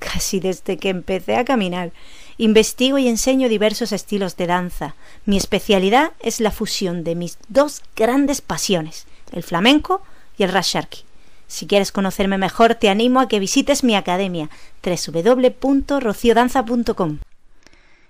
casi 0.00 0.40
desde 0.40 0.78
que 0.78 0.88
empecé 0.88 1.36
a 1.36 1.44
caminar. 1.44 1.92
Investigo 2.38 2.98
y 2.98 3.06
enseño 3.06 3.48
diversos 3.48 3.92
estilos 3.92 4.36
de 4.36 4.48
danza. 4.48 4.96
Mi 5.26 5.36
especialidad 5.36 6.10
es 6.18 6.40
la 6.40 6.50
fusión 6.50 7.04
de 7.04 7.14
mis 7.14 7.38
dos 7.48 7.82
grandes 7.94 8.40
pasiones, 8.40 9.06
el 9.30 9.44
flamenco 9.44 10.02
y 10.36 10.42
el 10.42 10.50
rasharki. 10.50 11.04
Si 11.46 11.68
quieres 11.68 11.92
conocerme 11.92 12.38
mejor, 12.38 12.74
te 12.76 12.88
animo 12.88 13.20
a 13.20 13.28
que 13.28 13.38
visites 13.38 13.84
mi 13.84 13.94
academia 13.94 14.48
www.rociodanza.com. 14.82 17.18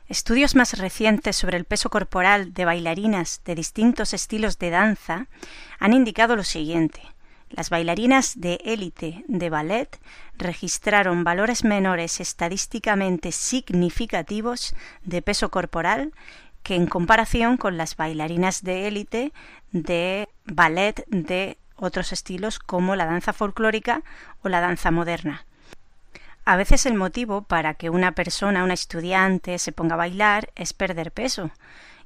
Estudios 0.09 0.55
más 0.55 0.79
recientes 0.79 1.37
sobre 1.37 1.57
el 1.57 1.65
peso 1.65 1.89
corporal 1.89 2.53
de 2.53 2.65
bailarinas 2.65 3.41
de 3.45 3.55
distintos 3.55 4.13
estilos 4.13 4.59
de 4.59 4.71
danza 4.71 5.29
han 5.79 5.93
indicado 5.93 6.35
lo 6.37 6.45
siguiente. 6.45 7.01
Las 7.51 7.69
bailarinas 7.69 8.41
de 8.41 8.61
élite 8.65 9.25
de 9.27 9.51
ballet 9.51 9.99
registraron 10.39 11.25
valores 11.25 11.65
menores 11.65 12.21
estadísticamente 12.21 13.33
significativos 13.33 14.75
de 15.05 15.21
peso 15.21 15.51
corporal 15.51 16.13
que 16.63 16.77
en 16.77 16.87
comparación 16.87 17.57
con 17.57 17.77
las 17.77 17.97
bailarinas 17.97 18.63
de 18.63 18.87
élite 18.87 19.33
de 19.73 20.29
ballet 20.45 21.05
de 21.09 21.59
otros 21.75 22.13
estilos 22.13 22.61
como 22.61 22.95
la 22.95 23.07
danza 23.07 23.33
folclórica 23.33 24.03
o 24.43 24.49
la 24.49 24.61
danza 24.61 24.93
moderna. 24.93 25.45
A 26.45 26.57
veces 26.57 26.87
el 26.87 26.95
motivo 26.95 27.43
para 27.43 27.75
que 27.75 27.91
una 27.91 28.13
persona, 28.13 28.65
una 28.65 28.75
estudiante, 28.75 29.59
se 29.59 29.73
ponga 29.73 29.95
a 29.95 29.99
bailar 29.99 30.51
es 30.55 30.73
perder 30.73 31.11
peso, 31.11 31.51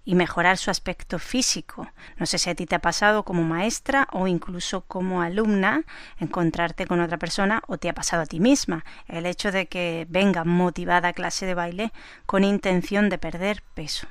y 0.04 0.14
mejorar 0.14 0.58
su 0.58 0.70
aspecto 0.70 1.18
físico. 1.18 1.88
No 2.18 2.26
sé 2.26 2.38
si 2.38 2.50
a 2.50 2.54
ti 2.54 2.66
te 2.66 2.74
ha 2.74 2.80
pasado 2.80 3.24
como 3.24 3.42
maestra 3.42 4.08
o 4.12 4.26
incluso 4.26 4.82
como 4.82 5.22
alumna 5.22 5.82
encontrarte 6.18 6.86
con 6.86 7.00
otra 7.00 7.18
persona 7.18 7.62
o 7.66 7.78
te 7.78 7.88
ha 7.88 7.94
pasado 7.94 8.22
a 8.22 8.26
ti 8.26 8.40
misma 8.40 8.84
el 9.08 9.26
hecho 9.26 9.50
de 9.50 9.66
que 9.66 10.06
venga 10.08 10.44
motivada 10.44 11.08
a 11.08 11.12
clase 11.12 11.46
de 11.46 11.54
baile 11.54 11.92
con 12.26 12.44
intención 12.44 13.08
de 13.08 13.18
perder 13.18 13.62
peso. 13.74 14.06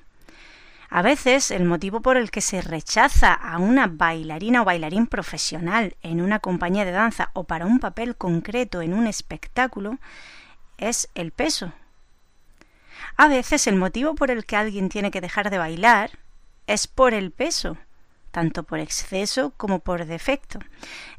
A 0.89 1.01
veces 1.01 1.49
el 1.49 1.65
motivo 1.65 2.01
por 2.01 2.17
el 2.17 2.29
que 2.29 2.41
se 2.41 2.61
rechaza 2.61 3.33
a 3.33 3.57
una 3.57 3.87
bailarina 3.87 4.61
o 4.61 4.65
bailarín 4.65 5.07
profesional 5.07 5.95
en 6.03 6.21
una 6.21 6.37
compañía 6.37 6.85
de 6.85 6.91
danza 6.91 7.31
o 7.33 7.45
para 7.45 7.65
un 7.65 7.79
papel 7.79 8.15
concreto 8.15 8.81
en 8.83 8.93
un 8.93 9.07
espectáculo 9.07 9.97
es 10.77 11.09
el 11.15 11.31
peso, 11.31 11.73
a 13.17 13.27
veces 13.27 13.67
el 13.67 13.75
motivo 13.75 14.15
por 14.15 14.31
el 14.31 14.45
que 14.45 14.55
alguien 14.55 14.89
tiene 14.89 15.11
que 15.11 15.21
dejar 15.21 15.49
de 15.49 15.57
bailar 15.57 16.11
es 16.67 16.87
por 16.87 17.13
el 17.13 17.31
peso, 17.31 17.77
tanto 18.31 18.63
por 18.63 18.79
exceso 18.79 19.53
como 19.57 19.79
por 19.79 20.05
defecto. 20.05 20.59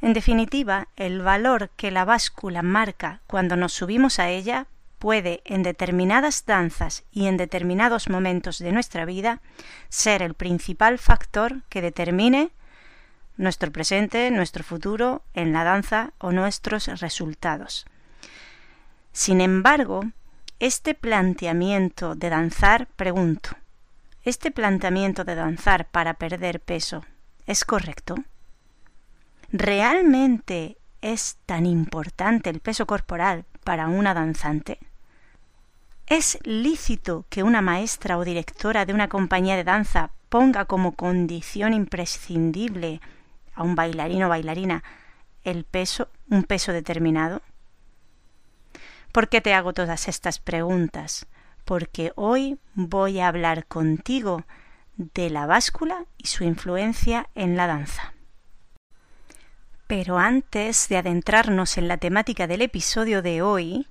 En 0.00 0.12
definitiva, 0.12 0.88
el 0.96 1.22
valor 1.22 1.70
que 1.76 1.90
la 1.90 2.04
báscula 2.04 2.62
marca 2.62 3.20
cuando 3.26 3.56
nos 3.56 3.72
subimos 3.72 4.18
a 4.18 4.30
ella 4.30 4.66
puede 4.98 5.42
en 5.44 5.62
determinadas 5.62 6.46
danzas 6.46 7.04
y 7.12 7.26
en 7.26 7.36
determinados 7.36 8.08
momentos 8.08 8.58
de 8.58 8.72
nuestra 8.72 9.04
vida 9.04 9.40
ser 9.88 10.22
el 10.22 10.34
principal 10.34 10.98
factor 10.98 11.62
que 11.68 11.82
determine 11.82 12.50
nuestro 13.36 13.70
presente, 13.70 14.30
nuestro 14.30 14.64
futuro 14.64 15.22
en 15.34 15.52
la 15.52 15.62
danza 15.62 16.12
o 16.18 16.32
nuestros 16.32 16.86
resultados. 17.00 17.86
Sin 19.12 19.40
embargo, 19.40 20.04
este 20.60 20.94
planteamiento 20.94 22.14
de 22.14 22.30
danzar, 22.30 22.86
pregunto, 22.96 23.50
¿este 24.22 24.50
planteamiento 24.50 25.24
de 25.24 25.34
danzar 25.34 25.88
para 25.88 26.14
perder 26.14 26.60
peso 26.60 27.04
es 27.46 27.64
correcto? 27.64 28.16
¿Realmente 29.50 30.78
es 31.00 31.38
tan 31.46 31.66
importante 31.66 32.50
el 32.50 32.60
peso 32.60 32.86
corporal 32.86 33.44
para 33.64 33.88
una 33.88 34.14
danzante? 34.14 34.78
¿Es 36.06 36.38
lícito 36.44 37.24
que 37.28 37.42
una 37.42 37.62
maestra 37.62 38.18
o 38.18 38.24
directora 38.24 38.84
de 38.84 38.92
una 38.92 39.08
compañía 39.08 39.56
de 39.56 39.64
danza 39.64 40.10
ponga 40.28 40.66
como 40.66 40.92
condición 40.92 41.72
imprescindible 41.72 43.00
a 43.54 43.62
un 43.62 43.74
bailarín 43.74 44.22
o 44.22 44.28
bailarina 44.28 44.84
el 45.42 45.64
peso, 45.64 46.08
un 46.28 46.44
peso 46.44 46.72
determinado? 46.72 47.42
¿Por 49.14 49.28
qué 49.28 49.40
te 49.40 49.54
hago 49.54 49.72
todas 49.72 50.08
estas 50.08 50.40
preguntas? 50.40 51.26
Porque 51.64 52.10
hoy 52.16 52.58
voy 52.74 53.20
a 53.20 53.28
hablar 53.28 53.64
contigo 53.64 54.42
de 54.96 55.30
la 55.30 55.46
báscula 55.46 56.06
y 56.18 56.26
su 56.26 56.42
influencia 56.42 57.28
en 57.36 57.56
la 57.56 57.68
danza. 57.68 58.12
Pero 59.86 60.18
antes 60.18 60.88
de 60.88 60.96
adentrarnos 60.96 61.78
en 61.78 61.86
la 61.86 61.98
temática 61.98 62.48
del 62.48 62.62
episodio 62.62 63.22
de 63.22 63.40
hoy, 63.40 63.86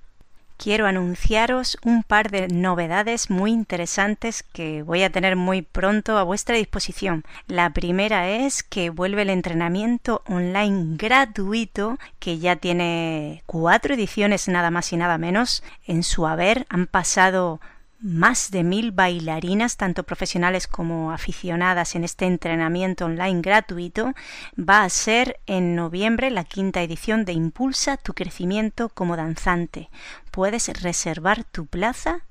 quiero 0.63 0.87
anunciaros 0.87 1.77
un 1.83 2.03
par 2.03 2.31
de 2.31 2.47
novedades 2.47 3.29
muy 3.29 3.51
interesantes 3.51 4.43
que 4.43 4.81
voy 4.81 5.03
a 5.03 5.09
tener 5.09 5.35
muy 5.35 5.61
pronto 5.61 6.17
a 6.17 6.23
vuestra 6.23 6.55
disposición. 6.55 7.25
La 7.47 7.71
primera 7.71 8.29
es 8.29 8.63
que 8.63 8.89
vuelve 8.89 9.23
el 9.23 9.29
entrenamiento 9.29 10.21
online 10.25 10.95
gratuito 10.95 11.97
que 12.19 12.39
ya 12.39 12.55
tiene 12.55 13.43
cuatro 13.45 13.95
ediciones 13.95 14.47
nada 14.47 14.71
más 14.71 14.93
y 14.93 14.95
nada 14.95 15.17
menos 15.17 15.65
en 15.85 16.01
su 16.01 16.27
haber. 16.27 16.65
Han 16.69 16.87
pasado 16.87 17.59
más 18.03 18.51
de 18.51 18.63
mil 18.63 18.91
bailarinas, 18.91 19.77
tanto 19.77 20.03
profesionales 20.03 20.67
como 20.67 21.11
aficionadas, 21.11 21.95
en 21.95 22.03
este 22.03 22.25
entrenamiento 22.25 23.05
online 23.05 23.41
gratuito. 23.41 24.13
Va 24.59 24.83
a 24.83 24.89
ser 24.89 25.39
en 25.47 25.75
noviembre 25.75 26.29
la 26.29 26.43
quinta 26.43 26.83
edición 26.83 27.23
de 27.23 27.31
Impulsa 27.31 27.97
tu 27.97 28.13
crecimiento 28.13 28.89
como 28.89 29.15
danzante. 29.15 29.89
Puedes 30.31 30.67
reservar 30.81 31.45
tu 31.45 31.65
plaza 31.65 32.23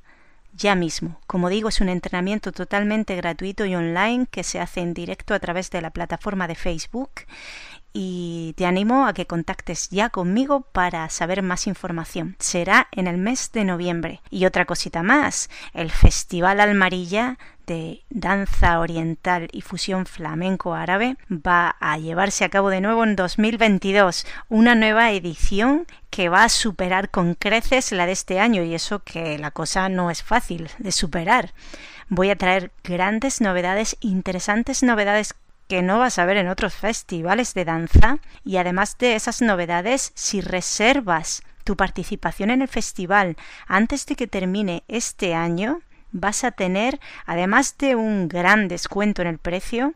ya 0.55 0.75
mismo. 0.75 1.19
Como 1.27 1.49
digo, 1.49 1.71
es 1.71 1.81
un 1.81 1.89
entrenamiento 1.89 2.53
totalmente 2.53 3.17
gratuito 3.17 3.65
y 3.65 3.75
online 3.75 4.27
que 4.31 4.45
se 4.45 4.61
hace 4.61 4.81
en 4.81 4.93
directo 4.93 5.33
a 5.33 5.41
través 5.41 5.71
de 5.71 5.81
la 5.81 5.91
plataforma 5.91 6.47
de 6.47 6.55
Facebook 6.55 7.11
y 7.93 8.55
te 8.57 8.67
animo 8.67 9.07
a 9.07 9.13
que 9.13 9.27
contactes 9.27 9.91
ya 9.91 10.09
conmigo 10.09 10.63
para 10.73 11.09
saber 11.11 11.43
más 11.43 11.67
información. 11.67 12.37
Será 12.39 12.89
en 12.93 13.07
el 13.07 13.19
mes 13.19 13.53
de 13.53 13.65
noviembre. 13.65 14.21
Y 14.31 14.47
otra 14.47 14.65
cosita 14.65 15.03
más, 15.03 15.51
el 15.75 15.91
Festival 15.91 16.61
Almarilla 16.61 17.39
de 17.67 18.03
danza 18.11 18.81
oriental 18.81 19.49
y 19.53 19.61
fusión 19.61 20.07
flamenco 20.07 20.75
árabe 20.75 21.17
va 21.31 21.77
a 21.81 21.97
llevarse 21.99 22.45
a 22.45 22.49
cabo 22.49 22.71
de 22.71 22.81
nuevo 22.81 23.05
en 23.05 23.15
2022, 23.15 24.27
una 24.49 24.75
nueva 24.75 25.13
edición 25.13 25.87
que 26.11 26.29
va 26.29 26.45
a 26.45 26.49
superar 26.49 27.11
con 27.11 27.35
creces 27.35 27.93
la 27.93 28.07
de 28.07 28.13
este 28.13 28.41
año 28.41 28.63
y 28.63 28.75
eso 28.75 29.03
que 29.05 29.39
la 29.39 29.51
cosa 29.51 29.89
no 29.89 30.11
es 30.11 30.23
fácil 30.23 30.69
de 30.79 30.93
superar. 30.93 31.53
Voy 32.09 32.31
a 32.31 32.37
traer 32.37 32.73
grandes 32.85 33.41
novedades, 33.41 33.97
interesantes 34.01 34.83
novedades 34.83 35.35
que 35.69 35.83
no 35.83 35.99
vas 35.99 36.19
a 36.19 36.27
ver 36.27 36.37
en 36.37 36.49
otros 36.49 36.75
festivales 36.75 37.55
de 37.55 37.65
danza 37.65 38.19
y 38.45 38.57
además 38.57 38.99
de 38.99 39.15
esas 39.15 39.43
novedades, 39.43 40.13
si 40.15 40.41
reservas 40.41 41.43
tu 41.65 41.77
participación 41.77 42.51
en 42.51 42.63
el 42.63 42.69
festival 42.69 43.37
antes 43.67 44.07
de 44.07 44.17
que 44.17 44.27
termine 44.27 44.83
este 44.89 45.35
año, 45.35 45.81
vas 46.11 46.45
a 46.45 46.51
tener, 46.51 47.01
además 47.25 47.77
de 47.79 47.97
un 47.97 48.29
gran 48.29 48.69
descuento 48.69 49.23
en 49.23 49.29
el 49.29 49.39
precio, 49.39 49.95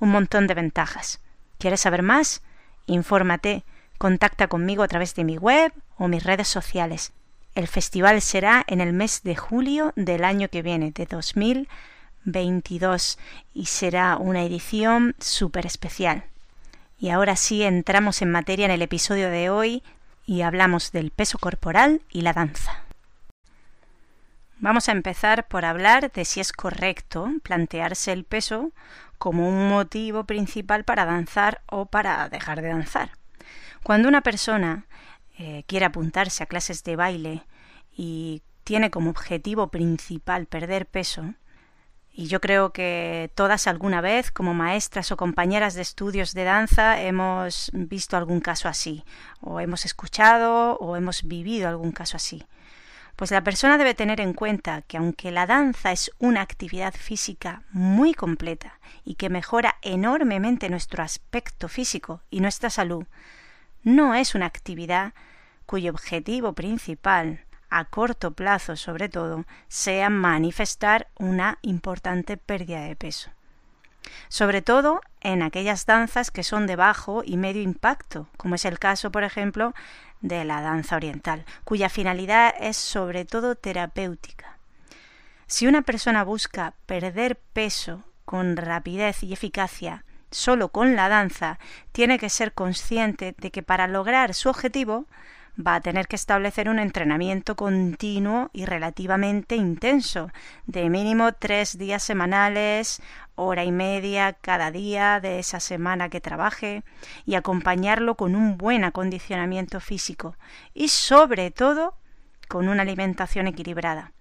un 0.00 0.10
montón 0.10 0.46
de 0.46 0.54
ventajas. 0.54 1.20
¿Quieres 1.58 1.80
saber 1.80 2.02
más? 2.02 2.42
Infórmate, 2.86 3.64
contacta 3.98 4.48
conmigo 4.48 4.82
a 4.82 4.88
través 4.88 5.14
de 5.14 5.24
mi 5.24 5.38
web 5.38 5.72
o 5.96 6.08
mis 6.08 6.24
redes 6.24 6.48
sociales. 6.48 7.12
El 7.54 7.68
festival 7.68 8.20
será 8.20 8.64
en 8.66 8.80
el 8.80 8.92
mes 8.92 9.22
de 9.22 9.36
julio 9.36 9.92
del 9.94 10.24
año 10.24 10.48
que 10.48 10.62
viene, 10.62 10.90
de 10.90 11.06
2020 11.06 11.93
22 12.24 13.18
y 13.52 13.66
será 13.66 14.16
una 14.16 14.42
edición 14.42 15.14
súper 15.18 15.66
especial. 15.66 16.24
Y 16.98 17.10
ahora 17.10 17.36
sí 17.36 17.62
entramos 17.62 18.22
en 18.22 18.30
materia 18.30 18.66
en 18.66 18.70
el 18.70 18.82
episodio 18.82 19.30
de 19.30 19.50
hoy 19.50 19.82
y 20.26 20.42
hablamos 20.42 20.92
del 20.92 21.10
peso 21.10 21.38
corporal 21.38 22.02
y 22.10 22.22
la 22.22 22.32
danza. 22.32 22.84
Vamos 24.58 24.88
a 24.88 24.92
empezar 24.92 25.46
por 25.46 25.64
hablar 25.64 26.10
de 26.12 26.24
si 26.24 26.40
es 26.40 26.52
correcto 26.52 27.30
plantearse 27.42 28.12
el 28.12 28.24
peso 28.24 28.72
como 29.18 29.48
un 29.48 29.68
motivo 29.68 30.24
principal 30.24 30.84
para 30.84 31.04
danzar 31.04 31.62
o 31.66 31.86
para 31.86 32.28
dejar 32.28 32.62
de 32.62 32.68
danzar. 32.68 33.10
Cuando 33.82 34.08
una 34.08 34.22
persona 34.22 34.86
eh, 35.38 35.64
quiere 35.66 35.84
apuntarse 35.84 36.42
a 36.42 36.46
clases 36.46 36.84
de 36.84 36.96
baile 36.96 37.42
y 37.94 38.42
tiene 38.64 38.90
como 38.90 39.10
objetivo 39.10 39.68
principal 39.68 40.46
perder 40.46 40.86
peso, 40.86 41.34
y 42.16 42.28
yo 42.28 42.40
creo 42.40 42.72
que 42.72 43.32
todas 43.34 43.66
alguna 43.66 44.00
vez, 44.00 44.30
como 44.30 44.54
maestras 44.54 45.10
o 45.10 45.16
compañeras 45.16 45.74
de 45.74 45.82
estudios 45.82 46.32
de 46.32 46.44
danza, 46.44 47.02
hemos 47.02 47.72
visto 47.74 48.16
algún 48.16 48.38
caso 48.38 48.68
así, 48.68 49.04
o 49.40 49.58
hemos 49.58 49.84
escuchado 49.84 50.76
o 50.76 50.94
hemos 50.94 51.24
vivido 51.24 51.68
algún 51.68 51.90
caso 51.90 52.16
así. 52.16 52.46
Pues 53.16 53.32
la 53.32 53.42
persona 53.42 53.78
debe 53.78 53.94
tener 53.94 54.20
en 54.20 54.32
cuenta 54.32 54.82
que 54.82 54.96
aunque 54.96 55.32
la 55.32 55.46
danza 55.46 55.90
es 55.90 56.12
una 56.18 56.40
actividad 56.40 56.94
física 56.94 57.64
muy 57.72 58.14
completa 58.14 58.78
y 59.04 59.16
que 59.16 59.28
mejora 59.28 59.76
enormemente 59.82 60.70
nuestro 60.70 61.02
aspecto 61.02 61.68
físico 61.68 62.22
y 62.30 62.40
nuestra 62.40 62.70
salud, 62.70 63.06
no 63.82 64.14
es 64.14 64.36
una 64.36 64.46
actividad 64.46 65.14
cuyo 65.66 65.90
objetivo 65.90 66.52
principal 66.52 67.44
a 67.74 67.84
corto 67.84 68.30
plazo 68.30 68.76
sobre 68.76 69.08
todo, 69.08 69.46
sea 69.66 70.08
manifestar 70.08 71.08
una 71.18 71.58
importante 71.62 72.36
pérdida 72.36 72.82
de 72.82 72.94
peso. 72.94 73.30
Sobre 74.28 74.62
todo 74.62 75.00
en 75.20 75.42
aquellas 75.42 75.84
danzas 75.84 76.30
que 76.30 76.44
son 76.44 76.68
de 76.68 76.76
bajo 76.76 77.22
y 77.24 77.36
medio 77.36 77.62
impacto, 77.62 78.28
como 78.36 78.54
es 78.54 78.64
el 78.64 78.78
caso, 78.78 79.10
por 79.10 79.24
ejemplo, 79.24 79.74
de 80.20 80.44
la 80.44 80.60
danza 80.60 80.94
oriental, 80.94 81.44
cuya 81.64 81.88
finalidad 81.88 82.54
es 82.60 82.76
sobre 82.76 83.24
todo 83.24 83.56
terapéutica. 83.56 84.56
Si 85.48 85.66
una 85.66 85.82
persona 85.82 86.22
busca 86.22 86.74
perder 86.86 87.36
peso 87.36 88.04
con 88.24 88.56
rapidez 88.56 89.24
y 89.24 89.32
eficacia 89.32 90.04
solo 90.30 90.68
con 90.68 90.94
la 90.94 91.08
danza, 91.08 91.58
tiene 91.92 92.18
que 92.18 92.28
ser 92.28 92.52
consciente 92.52 93.34
de 93.38 93.50
que 93.50 93.62
para 93.62 93.86
lograr 93.88 94.34
su 94.34 94.48
objetivo 94.48 95.06
va 95.58 95.76
a 95.76 95.80
tener 95.80 96.08
que 96.08 96.16
establecer 96.16 96.68
un 96.68 96.78
entrenamiento 96.78 97.56
continuo 97.56 98.50
y 98.52 98.64
relativamente 98.64 99.56
intenso, 99.56 100.30
de 100.66 100.88
mínimo 100.90 101.32
tres 101.32 101.78
días 101.78 102.02
semanales, 102.02 103.00
hora 103.36 103.64
y 103.64 103.72
media 103.72 104.32
cada 104.32 104.70
día 104.70 105.20
de 105.20 105.38
esa 105.38 105.60
semana 105.60 106.08
que 106.08 106.20
trabaje, 106.20 106.82
y 107.24 107.34
acompañarlo 107.34 108.16
con 108.16 108.36
un 108.36 108.56
buen 108.56 108.84
acondicionamiento 108.84 109.80
físico 109.80 110.36
y 110.72 110.88
sobre 110.88 111.50
todo 111.50 111.96
con 112.48 112.68
una 112.68 112.82
alimentación 112.82 113.46
equilibrada. 113.46 114.12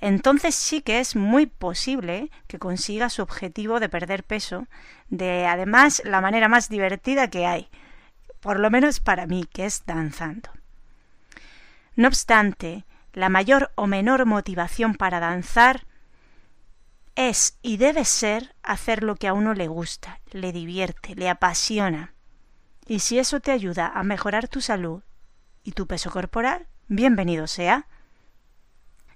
Entonces 0.00 0.56
sí 0.56 0.82
que 0.82 0.98
es 0.98 1.14
muy 1.14 1.46
posible 1.46 2.30
que 2.48 2.58
consiga 2.58 3.08
su 3.08 3.22
objetivo 3.22 3.78
de 3.78 3.88
perder 3.88 4.24
peso 4.24 4.66
de 5.10 5.46
además 5.46 6.02
la 6.04 6.20
manera 6.20 6.48
más 6.48 6.68
divertida 6.68 7.30
que 7.30 7.46
hay, 7.46 7.68
por 8.42 8.58
lo 8.58 8.70
menos 8.70 9.00
para 9.00 9.26
mí, 9.26 9.44
que 9.50 9.64
es 9.64 9.86
danzando. 9.86 10.50
No 11.94 12.08
obstante, 12.08 12.84
la 13.12 13.28
mayor 13.28 13.70
o 13.76 13.86
menor 13.86 14.26
motivación 14.26 14.94
para 14.94 15.20
danzar 15.20 15.86
es 17.14 17.56
y 17.62 17.76
debe 17.76 18.04
ser 18.04 18.54
hacer 18.62 19.04
lo 19.04 19.14
que 19.14 19.28
a 19.28 19.32
uno 19.32 19.54
le 19.54 19.68
gusta, 19.68 20.20
le 20.32 20.50
divierte, 20.52 21.14
le 21.14 21.30
apasiona. 21.30 22.14
Y 22.86 22.98
si 22.98 23.18
eso 23.18 23.38
te 23.38 23.52
ayuda 23.52 23.86
a 23.94 24.02
mejorar 24.02 24.48
tu 24.48 24.60
salud 24.60 25.02
y 25.62 25.72
tu 25.72 25.86
peso 25.86 26.10
corporal, 26.10 26.66
bienvenido 26.88 27.46
sea. 27.46 27.86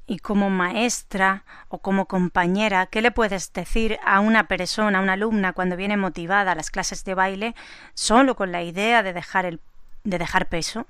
Y 0.07 0.21
como 0.21 0.51
maestra 0.51 1.45
o 1.69 1.79
como 1.79 2.07
compañera, 2.07 2.87
¿qué 2.87 3.03
le 3.03 3.11
puedes 3.11 3.53
decir 3.53 3.99
a 4.05 4.21
una 4.21 4.47
persona, 4.47 4.99
a 4.99 5.03
una 5.03 5.15
alumna, 5.15 5.53
cuando 5.53 5.77
viene 5.77 5.97
motivada 5.97 6.53
a 6.53 6.55
las 6.55 6.71
clases 6.71 7.05
de 7.05 7.15
baile, 7.15 7.55
solo 7.95 8.37
con 8.37 8.53
la 8.53 8.63
idea 8.63 9.03
de 9.03 9.13
dejar, 9.13 9.47
el, 9.47 9.61
de 10.05 10.19
dejar 10.19 10.47
peso? 10.47 10.87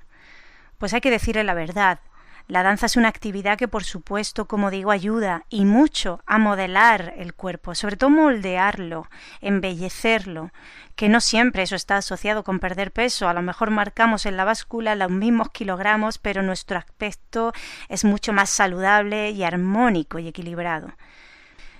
Pues 0.77 0.93
hay 0.93 1.01
que 1.01 1.09
decirle 1.09 1.43
la 1.43 1.55
verdad. 1.55 1.99
La 2.47 2.63
danza 2.63 2.85
es 2.85 2.95
una 2.95 3.09
actividad 3.09 3.57
que, 3.57 3.67
por 3.67 3.83
supuesto, 3.83 4.45
como 4.45 4.71
digo, 4.71 4.91
ayuda 4.91 5.43
y 5.49 5.65
mucho 5.65 6.21
a 6.25 6.37
modelar 6.37 7.13
el 7.17 7.33
cuerpo, 7.33 7.75
sobre 7.75 7.97
todo 7.97 8.09
moldearlo, 8.09 9.09
embellecerlo, 9.41 10.51
que 10.95 11.09
no 11.09 11.19
siempre 11.19 11.63
eso 11.63 11.75
está 11.75 11.97
asociado 11.97 12.45
con 12.45 12.59
perder 12.59 12.93
peso. 12.93 13.27
A 13.27 13.33
lo 13.33 13.41
mejor 13.41 13.69
marcamos 13.69 14.25
en 14.25 14.37
la 14.37 14.45
báscula 14.45 14.95
los 14.95 15.11
mismos 15.11 15.49
kilogramos, 15.49 16.19
pero 16.19 16.41
nuestro 16.41 16.77
aspecto 16.77 17.51
es 17.89 18.05
mucho 18.05 18.31
más 18.31 18.49
saludable 18.49 19.31
y 19.31 19.43
armónico 19.43 20.17
y 20.17 20.29
equilibrado. 20.29 20.93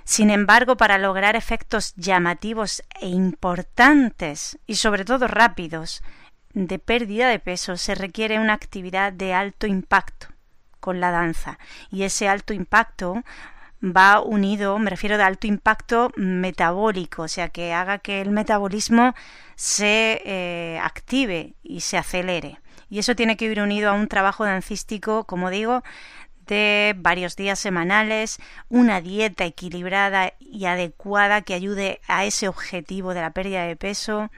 Sin 0.03 0.29
embargo, 0.29 0.75
para 0.75 0.97
lograr 0.97 1.37
efectos 1.37 1.93
llamativos 1.95 2.83
e 2.99 3.07
importantes 3.07 4.59
y 4.67 4.75
sobre 4.75 5.05
todo 5.05 5.29
rápidos 5.29 6.03
de 6.53 6.77
pérdida 6.77 7.29
de 7.29 7.39
peso 7.39 7.77
se 7.77 7.95
requiere 7.95 8.37
una 8.39 8.53
actividad 8.53 9.13
de 9.13 9.33
alto 9.33 9.65
impacto 9.65 10.27
con 10.87 11.01
la 11.01 11.11
danza 11.11 11.59
y 11.91 12.03
ese 12.03 12.29
alto 12.29 12.53
impacto 12.53 13.21
va 13.83 14.21
unido, 14.21 14.79
me 14.79 14.89
refiero 14.89 15.17
de 15.17 15.23
alto 15.23 15.45
impacto 15.45 16.13
metabólico, 16.15 17.23
o 17.23 17.27
sea, 17.27 17.49
que 17.49 17.73
haga 17.73 17.97
que 17.97 18.21
el 18.21 18.29
metabolismo 18.29 19.13
se 19.55 20.21
eh, 20.23 20.79
active 20.81 21.55
y 21.61 21.81
se 21.81 21.97
acelere. 21.97 22.61
Y 22.89 22.99
eso 22.99 23.17
tiene 23.17 23.35
que 23.35 23.51
ir 23.51 23.59
unido 23.59 23.89
a 23.89 23.95
un 23.95 24.07
trabajo 24.07 24.45
dancístico, 24.45 25.25
como 25.25 25.49
digo, 25.49 25.83
de 26.47 26.95
varios 26.95 27.35
días 27.35 27.59
semanales, 27.59 28.37
una 28.69 29.01
dieta 29.01 29.43
equilibrada 29.43 30.35
y 30.39 30.67
adecuada 30.67 31.41
que 31.41 31.53
ayude 31.53 31.99
a 32.07 32.23
ese 32.23 32.47
objetivo 32.47 33.13
de 33.13 33.19
la 33.19 33.31
pérdida 33.31 33.63
de 33.63 33.75
peso 33.75 34.31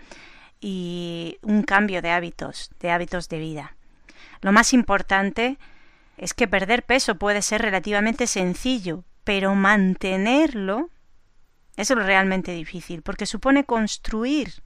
y 0.60 1.38
un 1.44 1.62
cambio 1.62 2.02
de 2.02 2.10
hábitos, 2.10 2.72
de 2.80 2.90
hábitos 2.90 3.30
de 3.30 3.38
vida. 3.38 3.75
Lo 4.42 4.52
más 4.52 4.74
importante 4.74 5.60
es 6.19 6.33
que 6.33 6.50
perder 6.50 6.83
peso 6.83 7.16
puede 7.16 7.42
ser 7.42 7.62
relativamente 7.62 8.27
sencillo, 8.27 9.06
pero 9.24 9.56
mantenerlo 9.56 10.89
es 11.77 11.89
lo 11.89 12.04
realmente 12.04 12.51
difícil, 12.51 13.01
porque 13.01 13.25
supone 13.25 13.63
construir 13.63 14.62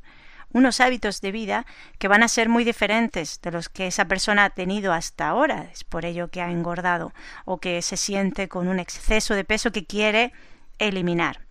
unos 0.52 0.82
hábitos 0.82 1.22
de 1.22 1.32
vida 1.32 1.66
que 2.00 2.08
van 2.08 2.24
a 2.24 2.28
ser 2.28 2.50
muy 2.50 2.64
diferentes 2.64 3.40
de 3.42 3.52
los 3.52 3.70
que 3.70 3.86
esa 3.86 4.06
persona 4.06 4.46
ha 4.46 4.50
tenido 4.50 4.94
hasta 4.94 5.28
ahora, 5.28 5.70
es 5.72 5.84
por 5.84 6.06
ello 6.06 6.30
que 6.30 6.42
ha 6.42 6.50
engordado 6.50 7.14
o 7.46 7.60
que 7.60 7.84
se 7.84 7.98
siente 7.98 8.48
con 8.48 8.68
un 8.68 8.80
exceso 8.80 9.36
de 9.36 9.44
peso 9.44 9.72
que 9.72 9.86
quiere 9.86 10.34
eliminar. 10.80 11.46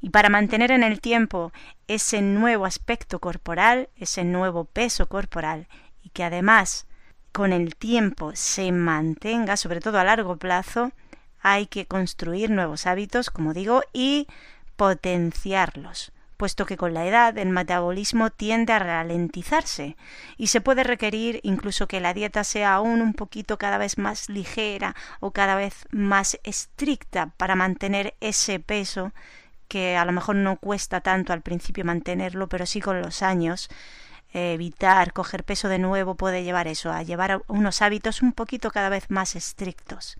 Y 0.00 0.10
para 0.10 0.28
mantener 0.28 0.70
en 0.70 0.84
el 0.84 1.00
tiempo 1.00 1.52
ese 1.88 2.22
nuevo 2.22 2.66
aspecto 2.66 3.18
corporal, 3.18 3.88
ese 3.96 4.22
nuevo 4.22 4.64
peso 4.64 5.08
corporal, 5.08 5.66
y 6.02 6.10
que 6.10 6.22
además 6.22 6.86
con 7.32 7.52
el 7.52 7.76
tiempo 7.76 8.32
se 8.34 8.72
mantenga, 8.72 9.56
sobre 9.56 9.80
todo 9.80 9.98
a 9.98 10.04
largo 10.04 10.36
plazo, 10.36 10.92
hay 11.40 11.66
que 11.66 11.86
construir 11.86 12.50
nuevos 12.50 12.86
hábitos, 12.86 13.30
como 13.30 13.54
digo, 13.54 13.82
y 13.92 14.26
potenciarlos, 14.76 16.12
puesto 16.36 16.66
que 16.66 16.76
con 16.76 16.94
la 16.94 17.06
edad 17.06 17.36
el 17.38 17.50
metabolismo 17.50 18.30
tiende 18.30 18.72
a 18.72 18.78
ralentizarse 18.78 19.96
y 20.36 20.48
se 20.48 20.60
puede 20.60 20.84
requerir 20.84 21.40
incluso 21.42 21.86
que 21.86 22.00
la 22.00 22.14
dieta 22.14 22.44
sea 22.44 22.74
aún 22.74 23.02
un 23.02 23.14
poquito 23.14 23.58
cada 23.58 23.78
vez 23.78 23.98
más 23.98 24.28
ligera 24.28 24.94
o 25.20 25.32
cada 25.32 25.54
vez 25.54 25.86
más 25.90 26.38
estricta 26.44 27.32
para 27.36 27.56
mantener 27.56 28.14
ese 28.20 28.58
peso 28.58 29.12
que 29.68 29.96
a 29.96 30.04
lo 30.04 30.12
mejor 30.12 30.36
no 30.36 30.56
cuesta 30.56 31.00
tanto 31.00 31.32
al 31.32 31.42
principio 31.42 31.84
mantenerlo, 31.84 32.48
pero 32.48 32.66
sí 32.66 32.80
con 32.80 33.00
los 33.00 33.22
años 33.22 33.68
evitar 34.32 35.12
coger 35.12 35.44
peso 35.44 35.68
de 35.68 35.78
nuevo 35.78 36.14
puede 36.14 36.44
llevar 36.44 36.68
eso, 36.68 36.92
a 36.92 37.02
llevar 37.02 37.42
unos 37.48 37.82
hábitos 37.82 38.22
un 38.22 38.32
poquito 38.32 38.70
cada 38.70 38.88
vez 38.88 39.10
más 39.10 39.36
estrictos. 39.36 40.16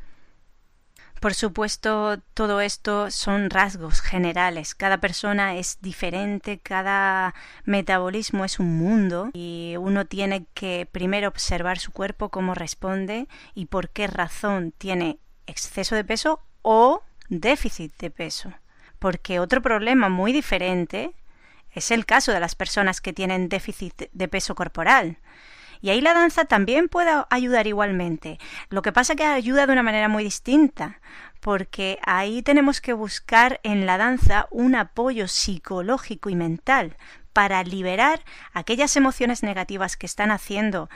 Por 1.21 1.35
supuesto, 1.35 2.19
todo 2.33 2.63
esto 2.63 3.11
son 3.11 3.51
rasgos 3.51 4.01
generales. 4.01 4.75
Cada 4.75 4.99
persona 4.99 5.57
es 5.57 5.77
diferente, 5.83 6.59
cada 6.59 7.35
metabolismo 7.65 8.47
es 8.47 8.59
un 8.59 8.79
mundo 8.79 9.29
y 9.35 9.75
uno 9.79 10.07
tiene 10.07 10.47
que 10.55 10.89
primero 10.91 11.29
observar 11.29 11.79
su 11.79 11.93
cuerpo, 11.93 12.31
cómo 12.31 12.55
responde 12.55 13.29
y 13.55 13.67
por 13.67 13.91
qué 13.91 14.07
razón 14.07 14.73
tiene 14.73 15.19
exceso 15.47 15.95
de 15.95 16.05
peso 16.05 16.41
o 16.63 17.03
déficit 17.29 17.95
de 17.99 18.11
peso. 18.11 18.55
Porque 18.99 19.41
otro 19.41 19.61
problema 19.61 20.09
muy 20.09 20.33
diferente 20.33 21.15
es 21.73 21.91
el 21.91 22.07
caso 22.07 22.33
de 22.33 22.41
las 22.41 22.55
personas 22.55 23.01
que 23.01 23.13
tienen 23.13 23.49
déficit 23.49 24.11
de 24.13 24.29
peso 24.29 24.55
corporal. 24.55 25.19
Y 25.83 25.91
ahí 25.91 26.01
la 26.01 26.13
danza 26.13 26.45
también 26.45 26.89
puede 26.89 27.11
ayudar 27.31 27.67
igualmente. 27.67 28.39
Lo 28.69 28.83
que 28.83 28.93
pasa 28.93 29.15
es 29.15 29.17
que 29.17 29.25
ayuda 29.25 29.67
de 29.67 29.73
una 29.73 29.83
manera 29.83 30.09
muy 30.09 30.25
distinta, 30.25 31.01
porque 31.41 31.99
ahí 32.05 32.43
tenemos 32.43 32.81
que 32.81 32.93
buscar 32.93 33.61
en 33.63 33.87
la 33.87 33.97
danza 33.97 34.47
un 34.51 34.75
apoyo 34.75 35.27
psicológico 35.27 36.29
y 36.29 36.37
mental 36.37 36.97
para 37.33 37.63
liberar 37.63 38.23
aquellas 38.53 38.97
emociones 38.97 39.43
negativas 39.43 39.97
que 39.97 40.07
están 40.07 40.31
haciendo 40.31 40.91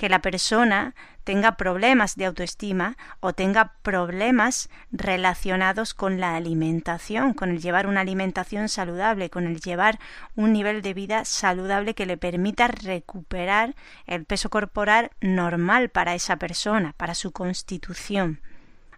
que 0.00 0.08
la 0.08 0.22
persona 0.22 0.94
tenga 1.24 1.58
problemas 1.58 2.16
de 2.16 2.24
autoestima 2.24 2.96
o 3.20 3.34
tenga 3.34 3.74
problemas 3.82 4.70
relacionados 4.90 5.92
con 5.92 6.20
la 6.20 6.36
alimentación, 6.36 7.34
con 7.34 7.50
el 7.50 7.60
llevar 7.60 7.86
una 7.86 8.00
alimentación 8.00 8.70
saludable, 8.70 9.28
con 9.28 9.46
el 9.46 9.60
llevar 9.60 9.98
un 10.36 10.54
nivel 10.54 10.80
de 10.80 10.94
vida 10.94 11.26
saludable 11.26 11.94
que 11.94 12.06
le 12.06 12.16
permita 12.16 12.66
recuperar 12.68 13.74
el 14.06 14.24
peso 14.24 14.48
corporal 14.48 15.10
normal 15.20 15.90
para 15.90 16.14
esa 16.14 16.36
persona, 16.36 16.94
para 16.96 17.14
su 17.14 17.32
constitución. 17.32 18.40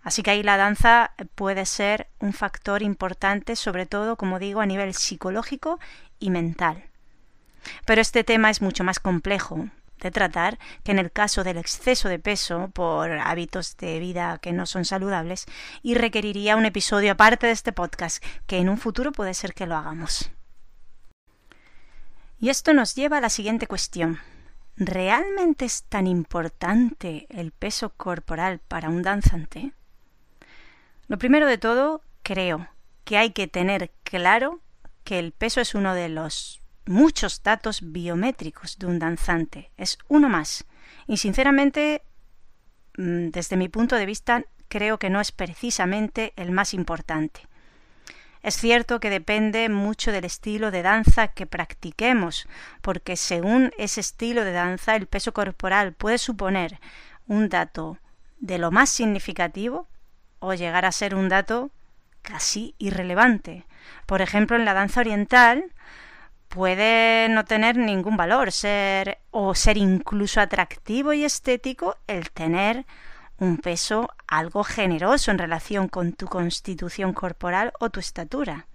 Así 0.05 0.23
que 0.23 0.31
ahí 0.31 0.45
la 0.45 0.57
danza 0.57 1.15
puede 1.35 1.67
ser 1.67 2.11
un 2.21 2.33
factor 2.33 2.81
importante, 2.81 3.57
sobre 3.57 3.87
todo, 3.87 4.15
como 4.15 4.39
digo, 4.39 4.61
a 4.61 4.67
nivel 4.67 4.95
psicológico 4.95 5.81
y 6.21 6.31
mental. 6.31 6.85
Pero 7.87 8.01
este 8.01 8.23
tema 8.23 8.51
es 8.51 8.63
mucho 8.63 8.85
más 8.85 9.01
complejo, 9.01 9.67
de 10.03 10.11
tratar 10.11 10.59
que 10.83 10.93
en 10.93 10.99
el 10.99 11.13
caso 11.13 11.45
del 11.45 11.57
exceso 11.57 12.09
de 12.09 12.19
peso 12.19 12.71
por 12.75 13.13
hábitos 13.13 13.77
de 13.77 14.01
vida 14.01 14.39
que 14.39 14.53
no 14.53 14.67
son 14.67 14.85
saludables 14.85 15.47
y 15.83 15.95
requeriría 15.95 16.57
un 16.57 16.67
episodio 16.67 17.13
aparte 17.13 17.47
de 17.47 17.53
este 17.53 17.73
podcast 17.73 18.23
que 18.47 18.59
en 18.59 18.69
un 18.69 18.79
futuro 18.79 19.13
puede 19.13 19.35
ser 19.35 19.55
que 19.55 19.67
lo 19.67 19.77
hagamos. 19.77 20.31
Y 22.41 22.49
esto 22.49 22.75
nos 22.75 22.97
lleva 22.97 23.19
a 23.19 23.21
la 23.21 23.31
siguiente 23.31 23.69
cuestión. 23.69 24.19
¿Realmente 24.77 25.65
es 25.65 25.85
tan 25.85 26.09
importante 26.09 27.27
el 27.31 27.53
peso 27.53 27.91
corporal 27.91 28.59
para 28.59 28.89
un 28.89 29.03
danzante? 29.03 29.73
Lo 31.07 31.19
primero 31.19 31.47
de 31.47 31.59
todo, 31.59 32.03
creo 32.25 32.69
que 33.05 33.19
hay 33.19 33.31
que 33.31 33.47
tener 33.47 33.93
claro 34.03 34.61
que 35.05 35.21
el 35.21 35.33
peso 35.33 35.61
es 35.61 35.75
uno 35.75 35.95
de 35.95 36.09
los 36.09 36.62
muchos 36.87 37.43
datos 37.43 37.81
biométricos 37.93 38.79
de 38.79 38.87
un 38.87 38.99
danzante. 38.99 39.71
Es 39.77 39.99
uno 40.09 40.29
más. 40.29 40.65
Y 41.07 41.17
sinceramente, 41.17 42.03
mm, 42.97 43.29
desde 43.29 43.57
mi 43.57 43.69
punto 43.69 43.97
de 43.97 44.07
vista, 44.07 44.45
creo 44.69 44.99
que 44.99 45.11
no 45.11 45.21
es 45.21 45.33
precisamente 45.33 46.33
el 46.37 46.51
más 46.51 46.75
importante. 46.75 47.43
Es 48.43 48.57
cierto 48.57 48.99
que 48.99 49.11
depende 49.11 49.69
mucho 49.69 50.11
del 50.11 50.25
estilo 50.25 50.73
de 50.73 50.83
danza 50.83 51.29
que 51.29 51.47
practiquemos, 51.47 52.49
porque 52.81 53.17
según 53.17 53.73
ese 53.79 54.01
estilo 54.01 54.45
de 54.45 54.53
danza 54.53 54.97
el 54.97 55.07
peso 55.07 55.33
corporal 55.33 55.93
puede 55.93 56.19
suponer 56.19 56.81
un 57.29 57.49
dato 57.49 57.99
de 58.41 58.59
lo 58.59 58.73
más 58.73 58.91
significativo 58.91 59.87
o 60.41 60.55
llegar 60.55 60.85
a 60.85 60.93
ser 60.93 61.15
un 61.15 61.29
dato 61.29 61.71
casi 62.23 62.75
irrelevante. 62.79 63.65
Por 64.07 64.23
ejemplo, 64.23 64.57
en 64.57 64.65
la 64.65 64.75
danza 64.75 65.01
oriental, 65.01 65.73
puede 66.53 67.31
no 67.31 67.47
tener 67.47 67.79
ningún 67.79 68.19
valor, 68.19 68.53
ser 68.53 69.19
o 69.31 69.55
ser 69.55 69.79
incluso 69.79 70.39
atractivo 70.39 71.15
y 71.15 71.25
estético 71.25 71.97
el 72.07 72.31
tener 72.31 72.85
un 73.39 73.57
peso 73.57 74.11
algo 74.29 74.63
generoso 74.63 75.31
en 75.31 75.39
relación 75.39 75.89
con 75.89 76.13
tu 76.13 76.27
constitución 76.27 77.15
corporal 77.15 77.73
o 77.81 77.89
tu 77.89 78.01
estatura. 78.01 78.67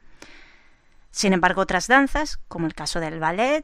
Sin 1.12 1.34
embargo, 1.34 1.62
otras 1.62 1.88
danzas, 1.88 2.40
como 2.48 2.66
el 2.66 2.74
caso 2.74 3.00
del 3.00 3.20
ballet, 3.20 3.64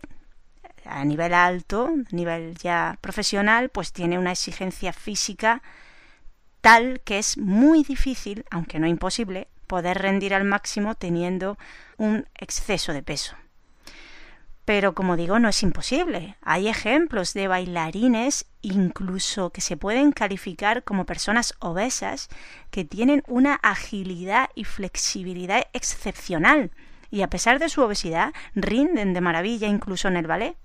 a 0.85 1.03
nivel 1.05 1.33
alto, 1.33 1.87
a 1.87 2.15
nivel 2.15 2.55
ya 2.59 2.99
profesional, 3.01 3.69
pues 3.69 3.93
tiene 3.93 4.19
una 4.19 4.33
exigencia 4.33 4.93
física 4.93 5.63
tal 6.61 7.01
que 7.03 7.17
es 7.17 7.39
muy 7.39 7.83
difícil, 7.83 8.45
aunque 8.51 8.77
no 8.77 8.85
imposible, 8.85 9.47
poder 9.65 9.97
rendir 9.97 10.35
al 10.35 10.43
máximo 10.43 10.93
teniendo 10.93 11.57
un 11.97 12.27
exceso 12.35 12.93
de 12.93 13.01
peso. 13.01 13.35
Pero 14.73 14.95
como 14.95 15.17
digo, 15.17 15.37
no 15.37 15.49
es 15.49 15.61
imposible. 15.61 16.35
Hay 16.41 16.67
ejemplos 16.67 17.35
de 17.35 17.47
bailarines 17.47 18.47
incluso 18.63 19.51
que 19.51 19.61
se 19.61 19.77
pueden 19.77 20.11
calificar 20.11 20.83
como 20.83 21.05
personas 21.05 21.53
obesas 21.59 22.27
que 22.71 22.83
tienen 22.83 23.21
una 23.27 23.53
agilidad 23.61 24.49
y 24.55 24.63
flexibilidad 24.63 25.67
excepcional 25.73 26.71
y 27.11 27.21
a 27.21 27.29
pesar 27.29 27.59
de 27.59 27.69
su 27.69 27.83
obesidad 27.83 28.33
rinden 28.55 29.13
de 29.13 29.21
maravilla 29.21 29.67
incluso 29.67 30.07
en 30.07 30.17
el 30.17 30.25
ballet. 30.25 30.57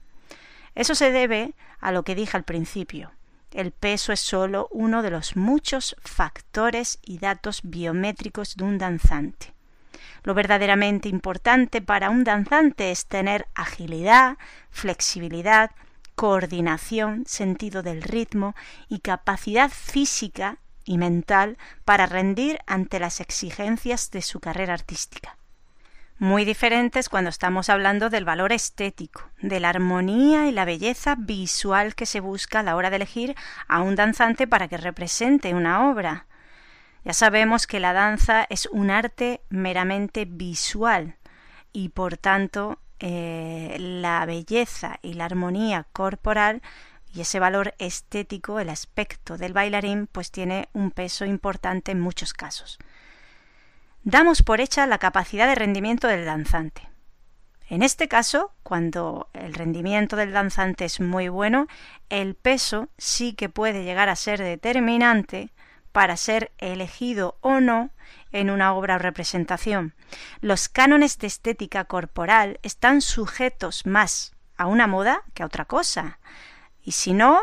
Eso 0.74 0.94
se 0.94 1.12
debe 1.12 1.52
a 1.78 1.92
lo 1.92 2.02
que 2.02 2.14
dije 2.14 2.34
al 2.34 2.44
principio. 2.44 3.12
El 3.52 3.72
peso 3.72 4.14
es 4.14 4.20
solo 4.20 4.68
uno 4.70 5.02
de 5.02 5.10
los 5.10 5.36
muchos 5.36 5.96
factores 6.00 6.98
y 7.02 7.18
datos 7.18 7.60
biométricos 7.62 8.56
de 8.56 8.64
un 8.64 8.78
danzante. 8.78 9.57
Lo 10.22 10.34
verdaderamente 10.34 11.08
importante 11.08 11.80
para 11.80 12.10
un 12.10 12.24
danzante 12.24 12.90
es 12.90 13.06
tener 13.06 13.46
agilidad, 13.54 14.36
flexibilidad, 14.70 15.70
coordinación, 16.14 17.24
sentido 17.26 17.82
del 17.82 18.02
ritmo 18.02 18.54
y 18.88 18.98
capacidad 19.00 19.70
física 19.70 20.58
y 20.84 20.98
mental 20.98 21.58
para 21.84 22.06
rendir 22.06 22.58
ante 22.66 22.98
las 22.98 23.20
exigencias 23.20 24.10
de 24.10 24.22
su 24.22 24.40
carrera 24.40 24.74
artística. 24.74 25.36
Muy 26.20 26.44
diferentes 26.44 27.08
cuando 27.08 27.30
estamos 27.30 27.68
hablando 27.68 28.10
del 28.10 28.24
valor 28.24 28.50
estético, 28.50 29.22
de 29.40 29.60
la 29.60 29.68
armonía 29.68 30.48
y 30.48 30.52
la 30.52 30.64
belleza 30.64 31.14
visual 31.16 31.94
que 31.94 32.06
se 32.06 32.18
busca 32.18 32.58
a 32.58 32.62
la 32.64 32.74
hora 32.74 32.90
de 32.90 32.96
elegir 32.96 33.36
a 33.68 33.82
un 33.82 33.94
danzante 33.94 34.48
para 34.48 34.66
que 34.66 34.78
represente 34.78 35.54
una 35.54 35.88
obra. 35.88 36.26
Ya 37.08 37.14
sabemos 37.14 37.66
que 37.66 37.80
la 37.80 37.94
danza 37.94 38.46
es 38.50 38.66
un 38.66 38.90
arte 38.90 39.40
meramente 39.48 40.26
visual 40.26 41.16
y 41.72 41.88
por 41.88 42.18
tanto 42.18 42.80
eh, 43.00 43.76
la 43.80 44.26
belleza 44.26 44.98
y 45.00 45.14
la 45.14 45.24
armonía 45.24 45.86
corporal 45.94 46.60
y 47.14 47.22
ese 47.22 47.40
valor 47.40 47.74
estético, 47.78 48.60
el 48.60 48.68
aspecto 48.68 49.38
del 49.38 49.54
bailarín, 49.54 50.06
pues 50.06 50.30
tiene 50.30 50.68
un 50.74 50.90
peso 50.90 51.24
importante 51.24 51.92
en 51.92 52.00
muchos 52.00 52.34
casos. 52.34 52.78
Damos 54.02 54.42
por 54.42 54.60
hecha 54.60 54.86
la 54.86 54.98
capacidad 54.98 55.48
de 55.48 55.54
rendimiento 55.54 56.08
del 56.08 56.26
danzante. 56.26 56.90
En 57.70 57.82
este 57.82 58.08
caso, 58.08 58.52
cuando 58.62 59.30
el 59.32 59.54
rendimiento 59.54 60.16
del 60.16 60.32
danzante 60.32 60.84
es 60.84 61.00
muy 61.00 61.30
bueno, 61.30 61.68
el 62.10 62.34
peso 62.34 62.90
sí 62.98 63.32
que 63.32 63.48
puede 63.48 63.82
llegar 63.82 64.10
a 64.10 64.16
ser 64.16 64.42
determinante 64.42 65.48
para 65.98 66.16
ser 66.16 66.52
elegido 66.58 67.38
o 67.40 67.58
no 67.58 67.90
en 68.30 68.50
una 68.50 68.72
obra 68.72 68.94
o 68.94 68.98
representación. 69.00 69.96
Los 70.40 70.68
cánones 70.68 71.18
de 71.18 71.26
estética 71.26 71.86
corporal 71.86 72.60
están 72.62 73.00
sujetos 73.00 73.84
más 73.84 74.30
a 74.56 74.68
una 74.68 74.86
moda 74.86 75.24
que 75.34 75.42
a 75.42 75.46
otra 75.46 75.64
cosa. 75.64 76.20
Y 76.84 76.92
si 76.92 77.14
no, 77.14 77.40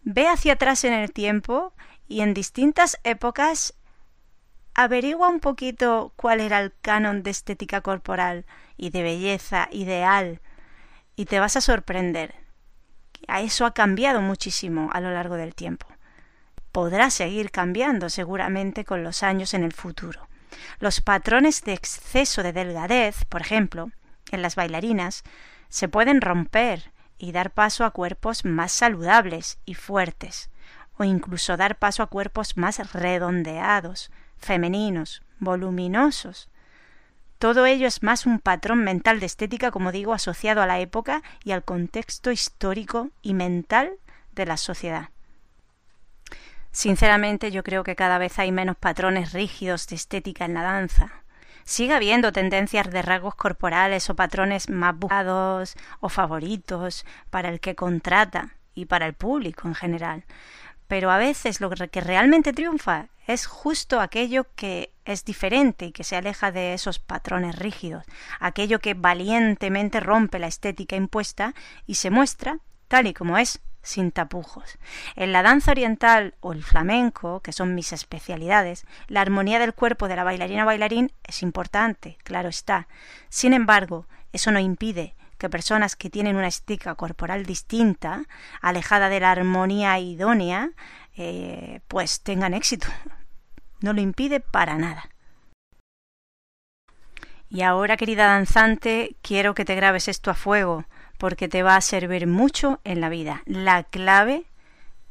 ve 0.00 0.28
hacia 0.28 0.54
atrás 0.54 0.82
en 0.84 0.94
el 0.94 1.12
tiempo 1.12 1.74
y 2.06 2.22
en 2.22 2.32
distintas 2.32 2.98
épocas 3.04 3.74
averigua 4.72 5.28
un 5.28 5.40
poquito 5.40 6.14
cuál 6.16 6.40
era 6.40 6.60
el 6.60 6.72
canon 6.80 7.22
de 7.22 7.32
estética 7.32 7.82
corporal 7.82 8.46
y 8.78 8.88
de 8.88 9.02
belleza 9.02 9.68
ideal 9.72 10.40
y 11.16 11.26
te 11.26 11.38
vas 11.38 11.54
a 11.58 11.60
sorprender. 11.60 12.34
A 13.26 13.42
eso 13.42 13.66
ha 13.66 13.74
cambiado 13.74 14.22
muchísimo 14.22 14.88
a 14.94 15.02
lo 15.02 15.12
largo 15.12 15.34
del 15.34 15.54
tiempo 15.54 15.86
podrá 16.72 17.10
seguir 17.10 17.50
cambiando 17.50 18.10
seguramente 18.10 18.84
con 18.84 19.02
los 19.02 19.22
años 19.22 19.54
en 19.54 19.64
el 19.64 19.72
futuro. 19.72 20.28
Los 20.80 21.00
patrones 21.00 21.62
de 21.62 21.72
exceso 21.72 22.42
de 22.42 22.52
delgadez, 22.52 23.24
por 23.24 23.40
ejemplo, 23.40 23.90
en 24.30 24.42
las 24.42 24.56
bailarinas, 24.56 25.24
se 25.68 25.88
pueden 25.88 26.20
romper 26.20 26.92
y 27.18 27.32
dar 27.32 27.50
paso 27.50 27.84
a 27.84 27.90
cuerpos 27.90 28.44
más 28.44 28.72
saludables 28.72 29.58
y 29.64 29.74
fuertes, 29.74 30.50
o 30.96 31.04
incluso 31.04 31.56
dar 31.56 31.78
paso 31.78 32.02
a 32.02 32.06
cuerpos 32.06 32.56
más 32.56 32.92
redondeados, 32.92 34.10
femeninos, 34.36 35.22
voluminosos. 35.38 36.48
Todo 37.38 37.66
ello 37.66 37.86
es 37.86 38.02
más 38.02 38.26
un 38.26 38.40
patrón 38.40 38.82
mental 38.82 39.20
de 39.20 39.26
estética, 39.26 39.70
como 39.70 39.92
digo, 39.92 40.12
asociado 40.12 40.60
a 40.60 40.66
la 40.66 40.80
época 40.80 41.22
y 41.44 41.52
al 41.52 41.64
contexto 41.64 42.32
histórico 42.32 43.10
y 43.22 43.34
mental 43.34 43.92
de 44.32 44.46
la 44.46 44.56
sociedad. 44.56 45.10
Sinceramente 46.70 47.50
yo 47.50 47.62
creo 47.62 47.82
que 47.84 47.96
cada 47.96 48.18
vez 48.18 48.38
hay 48.38 48.52
menos 48.52 48.76
patrones 48.76 49.32
rígidos 49.32 49.86
de 49.86 49.96
estética 49.96 50.44
en 50.44 50.54
la 50.54 50.62
danza. 50.62 51.24
Sigue 51.64 51.94
habiendo 51.94 52.32
tendencias 52.32 52.90
de 52.90 53.02
rasgos 53.02 53.34
corporales 53.34 54.08
o 54.08 54.16
patrones 54.16 54.70
más 54.70 54.96
buscados 54.96 55.76
o 56.00 56.08
favoritos 56.08 57.04
para 57.30 57.50
el 57.50 57.60
que 57.60 57.74
contrata 57.74 58.54
y 58.74 58.86
para 58.86 59.06
el 59.06 59.14
público 59.14 59.68
en 59.68 59.74
general. 59.74 60.24
Pero 60.86 61.10
a 61.10 61.18
veces 61.18 61.60
lo 61.60 61.68
que 61.68 62.00
realmente 62.00 62.54
triunfa 62.54 63.08
es 63.26 63.46
justo 63.46 64.00
aquello 64.00 64.46
que 64.54 64.94
es 65.04 65.24
diferente 65.26 65.86
y 65.86 65.92
que 65.92 66.04
se 66.04 66.16
aleja 66.16 66.50
de 66.50 66.72
esos 66.72 66.98
patrones 66.98 67.56
rígidos, 67.56 68.04
aquello 68.40 68.78
que 68.78 68.94
valientemente 68.94 70.00
rompe 70.00 70.38
la 70.38 70.46
estética 70.46 70.96
impuesta 70.96 71.54
y 71.86 71.96
se 71.96 72.08
muestra 72.08 72.60
tal 72.88 73.06
y 73.06 73.12
como 73.12 73.36
es, 73.36 73.60
sin 73.88 74.12
tapujos. 74.12 74.78
En 75.16 75.32
la 75.32 75.42
danza 75.42 75.70
oriental 75.70 76.34
o 76.40 76.52
el 76.52 76.62
flamenco, 76.62 77.40
que 77.40 77.52
son 77.52 77.74
mis 77.74 77.92
especialidades, 77.92 78.84
la 79.08 79.22
armonía 79.22 79.58
del 79.58 79.72
cuerpo 79.72 80.08
de 80.08 80.16
la 80.16 80.24
bailarina 80.24 80.66
bailarín 80.66 81.10
es 81.24 81.42
importante, 81.42 82.18
claro 82.22 82.50
está. 82.50 82.86
Sin 83.30 83.54
embargo, 83.54 84.06
eso 84.32 84.52
no 84.52 84.60
impide 84.60 85.14
que 85.38 85.48
personas 85.48 85.96
que 85.96 86.10
tienen 86.10 86.36
una 86.36 86.48
estética 86.48 86.94
corporal 86.96 87.46
distinta, 87.46 88.24
alejada 88.60 89.08
de 89.08 89.20
la 89.20 89.30
armonía 89.30 89.98
idónea, 89.98 90.70
eh, 91.16 91.80
pues 91.88 92.20
tengan 92.20 92.52
éxito. 92.52 92.88
No 93.80 93.94
lo 93.94 94.02
impide 94.02 94.40
para 94.40 94.76
nada. 94.76 95.08
Y 97.48 97.62
ahora, 97.62 97.96
querida 97.96 98.26
danzante, 98.26 99.16
quiero 99.22 99.54
que 99.54 99.64
te 99.64 99.76
grabes 99.76 100.08
esto 100.08 100.30
a 100.30 100.34
fuego, 100.34 100.84
porque 101.18 101.48
te 101.48 101.62
va 101.62 101.76
a 101.76 101.80
servir 101.80 102.26
mucho 102.26 102.80
en 102.84 103.00
la 103.00 103.08
vida. 103.08 103.42
La 103.44 103.82
clave 103.82 104.44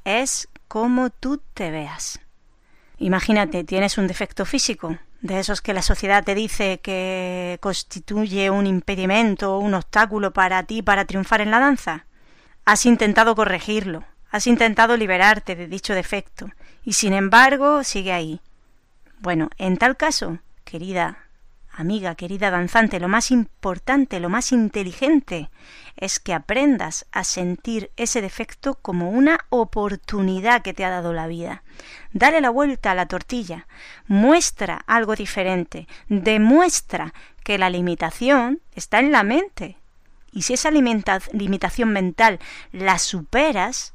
es 0.06 0.48
cómo 0.68 1.10
tú 1.10 1.42
te 1.54 1.70
veas. 1.70 2.20
Imagínate, 2.98 3.64
tienes 3.64 3.98
un 3.98 4.08
defecto 4.08 4.46
físico, 4.46 4.98
de 5.22 5.40
esos 5.40 5.62
que 5.62 5.74
la 5.74 5.82
sociedad 5.82 6.24
te 6.24 6.36
dice 6.36 6.80
que 6.80 7.58
constituye 7.62 8.50
un 8.50 8.66
impedimento 8.66 9.56
o 9.56 9.60
un 9.60 9.74
obstáculo 9.74 10.32
para 10.32 10.64
ti 10.64 10.82
para 10.82 11.06
triunfar 11.06 11.42
en 11.42 11.52
la 11.52 11.60
danza. 11.60 12.06
Has 12.66 12.86
intentado 12.86 13.36
corregirlo, 13.36 14.04
has 14.32 14.48
intentado 14.48 14.98
liberarte 14.98 15.56
de 15.56 15.68
dicho 15.68 15.94
defecto, 15.94 16.50
y 16.84 16.94
sin 16.94 17.14
embargo 17.14 17.84
sigue 17.84 18.14
ahí. 18.14 18.42
Bueno, 19.20 19.50
en 19.58 19.78
tal 19.78 19.98
caso, 19.98 20.40
querida 20.64 21.27
amiga, 21.78 22.16
querida 22.16 22.50
danzante, 22.50 23.00
lo 23.00 23.08
más 23.08 23.32
importante, 23.32 24.20
lo 24.20 24.30
más 24.30 24.52
inteligente, 24.52 25.50
es 25.96 26.20
que 26.20 26.34
aprendas 26.34 27.06
a 27.12 27.24
sentir 27.24 27.92
ese 27.98 28.22
defecto 28.22 28.76
como 28.76 29.12
una 29.12 29.40
oportunidad 29.50 30.64
que 30.64 30.74
te 30.74 30.84
ha 30.84 30.90
dado 30.90 31.14
la 31.14 31.28
vida. 31.28 31.64
Dale 32.12 32.42
la 32.42 32.50
vuelta 32.50 32.92
a 32.92 32.96
la 32.96 33.06
tortilla, 33.06 33.68
muestra 34.08 34.84
algo 34.88 35.16
diferente, 35.16 35.88
demuestra 36.10 37.14
que 37.44 37.58
la 37.58 37.70
limitación 37.70 38.60
está 38.74 39.00
en 39.00 39.12
la 39.12 39.24
mente. 39.24 39.78
Y 40.32 40.42
si 40.42 40.54
esa 40.54 40.72
limitación 40.72 41.94
mental 41.94 42.40
la 42.72 43.00
superas 43.00 43.94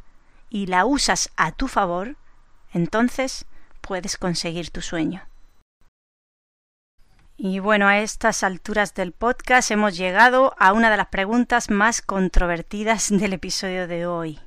y 0.51 0.67
la 0.67 0.85
usas 0.85 1.31
a 1.37 1.53
tu 1.53 1.69
favor, 1.69 2.17
entonces 2.73 3.47
puedes 3.81 4.17
conseguir 4.17 4.71
tu 4.71 4.81
sueño. 4.81 5.23
Y 7.45 7.59
bueno, 7.59 7.89
a 7.89 7.99
estas 7.99 8.45
alturas 8.45 8.95
del 8.95 9.11
podcast 9.11 9.73
hemos 9.73 9.97
llegado 9.97 10.55
a 10.61 10.73
una 10.73 10.93
de 10.93 10.97
las 10.97 11.09
preguntas 11.09 11.71
más 11.71 12.01
controvertidas 12.01 13.09
del 13.11 13.33
episodio 13.33 13.89
de 13.89 14.07
hoy, 14.07 14.39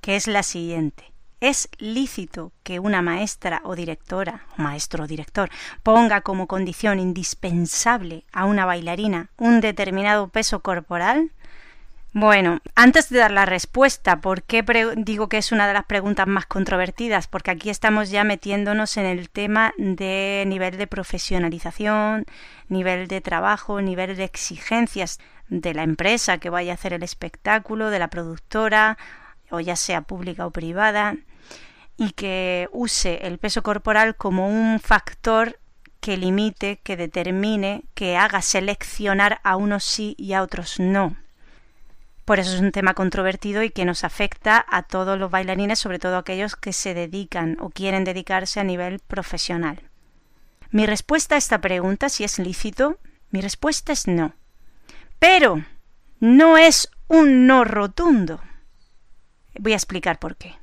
que 0.00 0.16
es 0.16 0.26
la 0.26 0.42
siguiente. 0.42 1.12
¿Es 1.38 1.68
lícito 1.78 2.50
que 2.64 2.80
una 2.80 3.00
maestra 3.00 3.62
o 3.62 3.76
directora, 3.76 4.44
o 4.58 4.62
maestro 4.62 5.04
o 5.04 5.06
director, 5.06 5.50
ponga 5.84 6.22
como 6.22 6.48
condición 6.48 6.98
indispensable 6.98 8.24
a 8.32 8.44
una 8.44 8.66
bailarina 8.66 9.30
un 9.38 9.60
determinado 9.60 10.26
peso 10.26 10.64
corporal? 10.64 11.30
Bueno, 12.14 12.60
antes 12.74 13.08
de 13.08 13.20
dar 13.20 13.30
la 13.30 13.46
respuesta, 13.46 14.20
¿por 14.20 14.42
qué 14.42 14.62
digo 14.98 15.30
que 15.30 15.38
es 15.38 15.50
una 15.50 15.66
de 15.66 15.72
las 15.72 15.86
preguntas 15.86 16.26
más 16.26 16.44
controvertidas? 16.44 17.26
Porque 17.26 17.50
aquí 17.50 17.70
estamos 17.70 18.10
ya 18.10 18.22
metiéndonos 18.22 18.98
en 18.98 19.06
el 19.06 19.30
tema 19.30 19.72
de 19.78 20.44
nivel 20.46 20.76
de 20.76 20.86
profesionalización, 20.86 22.26
nivel 22.68 23.08
de 23.08 23.22
trabajo, 23.22 23.80
nivel 23.80 24.14
de 24.16 24.24
exigencias 24.24 25.20
de 25.48 25.72
la 25.72 25.84
empresa 25.84 26.36
que 26.36 26.50
vaya 26.50 26.72
a 26.72 26.74
hacer 26.74 26.92
el 26.92 27.02
espectáculo, 27.02 27.88
de 27.88 27.98
la 27.98 28.08
productora, 28.08 28.98
o 29.50 29.60
ya 29.60 29.74
sea 29.76 30.02
pública 30.02 30.44
o 30.44 30.50
privada, 30.50 31.16
y 31.96 32.10
que 32.10 32.68
use 32.72 33.26
el 33.26 33.38
peso 33.38 33.62
corporal 33.62 34.16
como 34.16 34.48
un 34.48 34.80
factor 34.80 35.58
que 36.00 36.18
limite, 36.18 36.78
que 36.82 36.98
determine, 36.98 37.84
que 37.94 38.18
haga 38.18 38.42
seleccionar 38.42 39.40
a 39.44 39.56
unos 39.56 39.82
sí 39.82 40.14
y 40.18 40.34
a 40.34 40.42
otros 40.42 40.78
no. 40.78 41.16
Por 42.24 42.38
eso 42.38 42.54
es 42.54 42.60
un 42.60 42.70
tema 42.70 42.94
controvertido 42.94 43.62
y 43.62 43.70
que 43.70 43.84
nos 43.84 44.04
afecta 44.04 44.64
a 44.68 44.84
todos 44.84 45.18
los 45.18 45.30
bailarines, 45.30 45.78
sobre 45.78 45.98
todo 45.98 46.16
aquellos 46.16 46.54
que 46.54 46.72
se 46.72 46.94
dedican 46.94 47.56
o 47.60 47.70
quieren 47.70 48.04
dedicarse 48.04 48.60
a 48.60 48.64
nivel 48.64 49.00
profesional. 49.00 49.80
Mi 50.70 50.86
respuesta 50.86 51.34
a 51.34 51.38
esta 51.38 51.60
pregunta, 51.60 52.08
si 52.08 52.24
es 52.24 52.38
lícito, 52.38 52.98
mi 53.30 53.40
respuesta 53.40 53.92
es 53.92 54.06
no. 54.06 54.34
Pero 55.18 55.64
no 56.20 56.56
es 56.56 56.90
un 57.08 57.46
no 57.46 57.64
rotundo. 57.64 58.40
Voy 59.58 59.72
a 59.72 59.76
explicar 59.76 60.18
por 60.18 60.36
qué. 60.36 60.54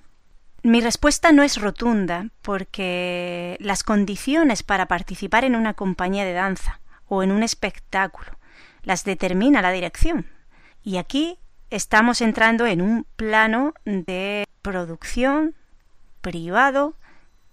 Mi 0.64 0.82
respuesta 0.82 1.32
no 1.32 1.44
es 1.44 1.62
rotunda 1.62 2.30
porque 2.42 3.58
las 3.60 3.84
condiciones 3.84 4.64
para 4.64 4.88
participar 4.88 5.46
en 5.46 5.56
una 5.56 5.74
compañía 5.74 6.26
de 6.26 6.34
danza 6.34 6.82
o 7.06 7.24
en 7.24 7.32
un 7.32 7.44
espectáculo 7.44 8.38
las 8.84 9.04
determina 9.04 9.62
la 9.62 9.72
dirección. 9.72 10.26
Y 10.82 10.98
aquí 10.98 11.38
estamos 11.70 12.22
entrando 12.22 12.66
en 12.66 12.82
un 12.82 13.06
plano 13.16 13.74
de 13.86 14.46
producción 14.62 15.56
privado 16.22 16.96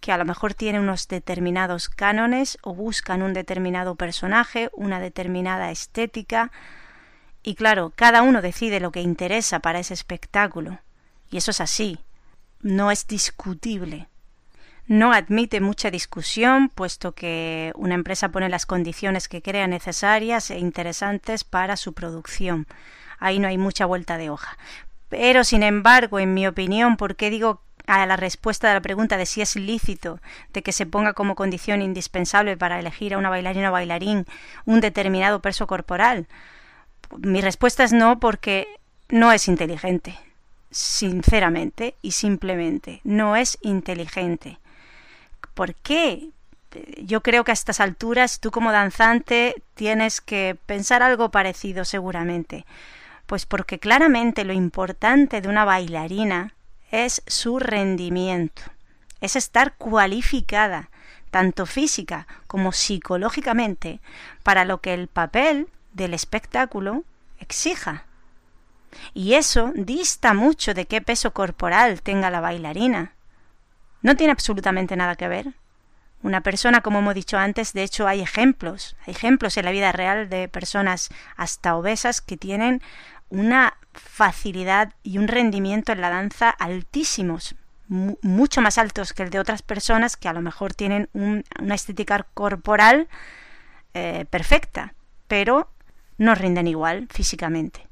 que 0.01 0.13
a 0.13 0.19
lo 0.19 0.25
mejor 0.25 0.55
tiene 0.55 0.81
unos 0.81 1.09
determinados 1.09 1.89
cánones 1.89 2.59
o 2.63 2.75
buscan 2.75 3.23
un 3.23 3.33
determinado 3.33 3.97
personaje, 3.97 4.71
una 4.73 5.01
determinada 5.01 5.71
estética. 5.71 6.53
Y 7.43 7.55
claro, 7.55 7.93
cada 7.95 8.23
uno 8.23 8.43
decide 8.43 8.81
lo 8.81 8.93
que 8.93 9.01
interesa 9.01 9.61
para 9.61 9.81
ese 9.81 9.95
espectáculo. 9.95 10.79
Y 11.31 11.39
eso 11.39 11.51
es 11.51 11.61
así. 11.61 11.99
No 12.61 12.91
es 12.91 13.07
discutible. 13.07 14.09
No 14.87 15.13
admite 15.13 15.61
mucha 15.61 15.91
discusión, 15.91 16.69
puesto 16.69 17.13
que 17.13 17.73
una 17.75 17.95
empresa 17.95 18.29
pone 18.29 18.49
las 18.49 18.67
condiciones 18.67 19.29
que 19.29 19.43
crea 19.43 19.67
necesarias 19.67 20.51
e 20.51 20.59
interesantes 20.59 21.43
para 21.43 21.77
su 21.77 21.93
producción 21.93 22.67
ahí 23.19 23.39
no 23.39 23.49
hay 23.49 23.59
mucha 23.59 23.87
vuelta 23.87 24.19
de 24.19 24.31
hoja. 24.31 24.57
Pero, 25.09 25.45
sin 25.45 25.63
embargo, 25.63 26.19
en 26.19 26.35
mi 26.35 26.47
opinión, 26.47 26.97
¿por 26.97 27.17
qué 27.17 27.31
digo 27.31 27.61
a 27.87 28.05
la 28.07 28.17
respuesta 28.17 28.69
de 28.69 28.75
la 28.75 28.81
pregunta 28.81 29.17
de 29.17 29.27
si 29.27 29.41
es 29.41 29.55
lícito 29.57 30.21
de 30.53 30.63
que 30.63 30.73
se 30.73 30.87
ponga 30.87 31.13
como 31.13 31.37
condición 31.37 31.83
indispensable 31.83 32.57
para 32.57 32.81
elegir 32.81 33.15
a 33.15 33.19
una 33.19 33.31
bailarina 33.31 33.69
o 33.71 33.73
bailarín 33.73 34.27
un 34.65 34.81
determinado 34.81 35.41
peso 35.41 35.67
corporal? 35.67 36.27
Mi 37.19 37.41
respuesta 37.41 37.85
es 37.85 37.93
no 37.93 38.19
porque 38.19 38.67
no 39.09 39.33
es 39.33 39.47
inteligente. 39.49 40.19
Sinceramente 40.71 41.95
y 42.03 42.11
simplemente, 42.13 43.01
no 43.05 43.37
es 43.37 43.59
inteligente. 43.63 44.59
¿Por 45.55 45.75
qué? 45.77 46.29
Yo 46.99 47.23
creo 47.23 47.45
que 47.45 47.53
a 47.53 47.55
estas 47.55 47.81
alturas 47.81 48.41
tú 48.41 48.51
como 48.51 48.73
danzante 48.73 49.55
tienes 49.75 50.21
que 50.21 50.59
pensar 50.67 51.03
algo 51.03 51.31
parecido 51.31 51.85
seguramente. 51.85 52.67
Pues 53.27 53.45
porque 53.45 53.79
claramente 53.79 54.45
lo 54.45 54.53
importante 54.53 55.41
de 55.41 55.49
una 55.49 55.65
bailarina 55.65 56.55
es 56.91 57.23
su 57.27 57.59
rendimiento, 57.59 58.63
es 59.21 59.37
estar 59.37 59.75
cualificada, 59.75 60.91
tanto 61.31 61.67
física 61.67 62.27
como 62.47 62.73
psicológicamente, 62.73 64.01
para 64.43 64.65
lo 64.65 64.81
que 64.81 64.95
el 64.95 65.09
papel 65.09 65.69
del 65.93 66.15
espectáculo 66.15 67.05
exija. 67.39 68.05
Y 69.13 69.35
eso 69.35 69.73
dista 69.75 70.33
mucho 70.33 70.73
de 70.73 70.87
qué 70.87 71.01
peso 71.01 71.33
corporal 71.33 72.03
tenga 72.03 72.31
la 72.31 72.41
bailarina. 72.41 73.13
No 74.03 74.17
tiene 74.17 74.33
absolutamente 74.33 74.97
nada 74.97 75.17
que 75.17 75.29
ver. 75.29 75.55
Una 76.23 76.41
persona, 76.41 76.81
como 76.81 77.01
hemos 77.01 77.15
dicho 77.15 77.39
antes, 77.39 77.73
de 77.73 77.83
hecho 77.83 78.09
hay 78.09 78.21
ejemplos, 78.21 78.97
hay 79.07 79.13
ejemplos 79.13 79.57
en 79.57 79.65
la 79.65 79.71
vida 79.71 79.93
real 79.93 80.29
de 80.29 80.49
personas 80.49 81.11
hasta 81.37 81.77
obesas 81.77 82.21
que 82.21 82.37
tienen 82.37 82.83
una 83.29 83.77
facilidad 83.93 84.93
y 85.03 85.19
un 85.19 85.29
rendimiento 85.29 85.93
en 85.93 86.01
la 86.01 86.11
danza 86.11 86.51
altísimos, 86.51 87.57
mucho 87.89 88.61
más 88.61 88.79
altos 88.79 89.13
que 89.13 89.23
el 89.23 89.31
de 89.31 89.39
otras 89.39 89.63
personas 89.63 90.17
que 90.17 90.29
a 90.29 90.33
lo 90.33 90.43
mejor 90.43 90.75
tienen 90.75 91.09
una 91.13 91.75
estética 91.75 92.27
corporal 92.35 93.09
eh, 93.95 94.27
perfecta, 94.29 94.95
pero 95.29 95.71
no 96.19 96.35
rinden 96.35 96.67
igual 96.67 97.09
físicamente. 97.11 97.87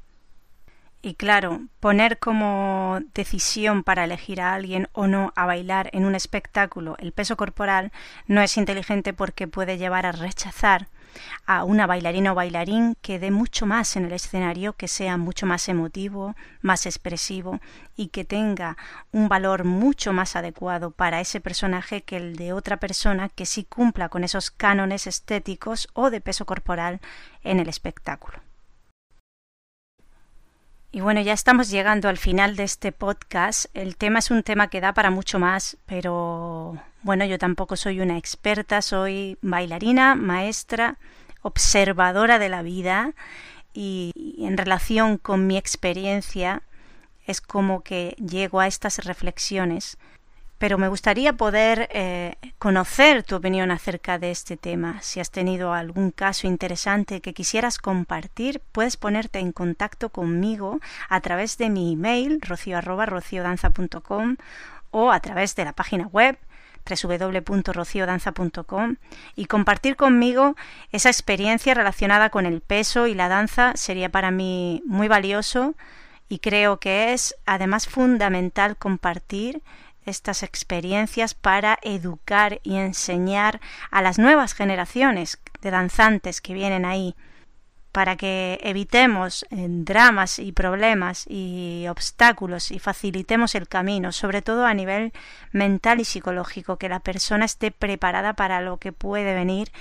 Y 1.01 1.13
claro, 1.13 1.61
poner 1.79 2.17
como 2.17 2.99
decisión 3.13 3.83
para 3.83 4.05
elegir 4.05 4.41
a 4.41 4.55
alguien 4.55 4.89
o 4.91 5.05
no 5.05 5.33
a 5.35 5.45
bailar 5.45 5.91
en 5.93 6.03
un 6.03 6.15
espectáculo 6.15 6.95
el 6.97 7.11
peso 7.11 7.37
corporal 7.37 7.91
no 8.25 8.41
es 8.41 8.57
inteligente 8.57 9.13
porque 9.13 9.47
puede 9.47 9.77
llevar 9.77 10.07
a 10.07 10.11
rechazar 10.11 10.87
a 11.45 11.63
una 11.63 11.87
bailarina 11.87 12.31
o 12.31 12.35
bailarín 12.35 12.95
que 13.01 13.19
dé 13.19 13.31
mucho 13.31 13.65
más 13.65 13.95
en 13.95 14.05
el 14.05 14.13
escenario, 14.13 14.73
que 14.73 14.87
sea 14.87 15.17
mucho 15.17 15.45
más 15.45 15.67
emotivo, 15.69 16.35
más 16.61 16.85
expresivo 16.85 17.59
y 17.95 18.07
que 18.07 18.25
tenga 18.25 18.77
un 19.11 19.27
valor 19.27 19.63
mucho 19.63 20.13
más 20.13 20.35
adecuado 20.35 20.91
para 20.91 21.21
ese 21.21 21.41
personaje 21.41 22.03
que 22.03 22.17
el 22.17 22.35
de 22.35 22.53
otra 22.53 22.77
persona 22.77 23.29
que 23.29 23.45
sí 23.45 23.63
cumpla 23.63 24.09
con 24.09 24.23
esos 24.23 24.51
cánones 24.51 25.07
estéticos 25.07 25.87
o 25.93 26.09
de 26.09 26.21
peso 26.21 26.45
corporal 26.45 26.99
en 27.43 27.59
el 27.59 27.69
espectáculo. 27.69 28.44
Y 30.95 31.01
bueno, 31.01 31.19
ya 31.19 31.33
estamos 31.33 31.69
llegando 31.69 32.07
al 32.07 32.17
final 32.17 32.55
de 32.55 32.63
este 32.63 32.93
podcast. 32.93 33.65
El 33.73 33.97
tema 33.97 34.19
es 34.19 34.31
un 34.31 34.43
tema 34.43 34.69
que 34.69 34.79
da 34.79 34.93
para 34.93 35.11
mucho 35.11 35.39
más, 35.39 35.75
pero 35.85 36.81
bueno, 37.03 37.25
yo 37.25 37.37
tampoco 37.37 37.75
soy 37.75 37.99
una 37.99 38.17
experta, 38.17 38.81
soy 38.81 39.37
bailarina, 39.41 40.15
maestra, 40.15 40.97
observadora 41.41 42.39
de 42.39 42.47
la 42.47 42.61
vida 42.61 43.13
y 43.73 44.37
en 44.39 44.55
relación 44.55 45.17
con 45.17 45.47
mi 45.47 45.57
experiencia 45.57 46.61
es 47.25 47.41
como 47.41 47.83
que 47.83 48.15
llego 48.17 48.61
a 48.61 48.67
estas 48.67 48.99
reflexiones 48.99 49.97
pero 50.57 50.77
me 50.77 50.87
gustaría 50.87 51.33
poder 51.33 51.89
eh, 51.91 52.35
conocer 52.59 53.23
tu 53.23 53.35
opinión 53.35 53.71
acerca 53.71 54.17
de 54.17 54.31
este 54.31 54.57
tema. 54.57 55.01
Si 55.01 55.19
has 55.19 55.31
tenido 55.31 55.73
algún 55.73 56.11
caso 56.11 56.47
interesante 56.47 57.21
que 57.21 57.33
quisieras 57.33 57.77
compartir, 57.77 58.61
puedes 58.71 58.97
ponerte 58.97 59.39
en 59.39 59.51
contacto 59.51 60.09
conmigo 60.09 60.79
a 61.09 61.19
través 61.21 61.57
de 61.57 61.69
mi 61.69 61.93
email 61.93 62.39
rocio@rociodanza.com 62.41 64.37
o 64.91 65.11
a 65.11 65.19
través 65.19 65.55
de 65.55 65.65
la 65.65 65.73
página 65.73 66.07
web 66.07 66.37
www.rociodanza.com 66.85 68.95
y 69.35 69.45
compartir 69.45 69.95
conmigo 69.95 70.55
esa 70.91 71.09
experiencia 71.09 71.73
relacionada 71.73 72.29
con 72.29 72.45
el 72.45 72.61
peso 72.61 73.07
y 73.07 73.15
la 73.15 73.27
danza 73.27 73.73
sería 73.75 74.09
para 74.09 74.29
mí 74.31 74.83
muy 74.85 75.07
valioso 75.07 75.73
y 76.29 76.39
creo 76.39 76.79
que 76.79 77.13
es 77.13 77.35
además 77.45 77.87
fundamental 77.87 78.77
compartir 78.77 79.61
estas 80.05 80.43
experiencias 80.43 81.33
para 81.33 81.77
educar 81.81 82.59
y 82.63 82.75
enseñar 82.75 83.59
a 83.91 84.01
las 84.01 84.19
nuevas 84.19 84.53
generaciones 84.53 85.39
de 85.61 85.71
danzantes 85.71 86.41
que 86.41 86.53
vienen 86.53 86.85
ahí, 86.85 87.15
para 87.91 88.17
que 88.17 88.59
evitemos 88.61 89.45
eh, 89.51 89.67
dramas 89.69 90.39
y 90.39 90.51
problemas 90.51 91.25
y 91.29 91.85
obstáculos 91.89 92.71
y 92.71 92.79
facilitemos 92.79 93.55
el 93.55 93.69
camino, 93.69 94.11
sobre 94.11 94.41
todo 94.41 94.65
a 94.65 94.73
nivel 94.73 95.13
mental 95.53 96.01
y 96.01 96.03
psicológico, 96.03 96.77
que 96.77 96.89
la 96.89 96.99
persona 96.99 97.45
esté 97.45 97.71
preparada 97.71 98.33
para 98.33 98.59
lo 98.59 98.79
que 98.79 98.91
puede 98.91 99.33
venir, 99.33 99.71